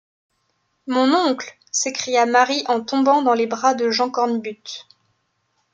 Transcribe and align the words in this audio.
Mon 0.87 1.13
oncle, 1.13 1.53
s’écria 1.71 2.25
Marie 2.25 2.63
en 2.67 2.81
tombant 2.83 3.21
dans 3.21 3.35
les 3.35 3.45
bras 3.45 3.75
de 3.75 3.91
Jean 3.91 4.09
Cornbutte. 4.09 4.87